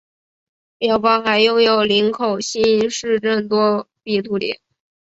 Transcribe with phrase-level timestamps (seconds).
[0.79, 4.59] 庙方还拥有林口新市镇多笔土地。